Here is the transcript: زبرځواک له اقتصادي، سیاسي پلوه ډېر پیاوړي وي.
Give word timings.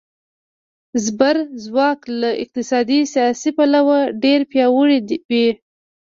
زبرځواک 1.05 1.99
له 2.19 2.29
اقتصادي، 2.43 2.99
سیاسي 3.13 3.49
پلوه 3.57 3.99
ډېر 4.23 4.39
پیاوړي 4.51 4.99
وي. 5.29 5.47